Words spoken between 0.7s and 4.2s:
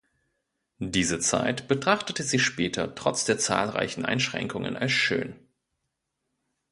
Diese Zeit betrachtete sie später trotz der zahlreichen